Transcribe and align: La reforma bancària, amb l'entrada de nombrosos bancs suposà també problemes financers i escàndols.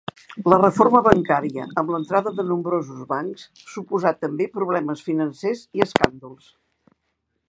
La 0.51 0.57
reforma 0.59 1.01
bancària, 1.07 1.65
amb 1.81 1.91
l'entrada 1.95 2.31
de 2.39 2.45
nombrosos 2.47 3.03
bancs 3.11 3.45
suposà 3.75 4.13
també 4.25 4.49
problemes 4.57 5.05
financers 5.11 5.63
i 5.81 5.85
escàndols. 5.89 6.53